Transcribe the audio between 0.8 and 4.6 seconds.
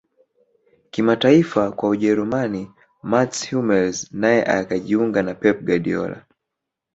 kimataifa wa ujerumani mats hummels naye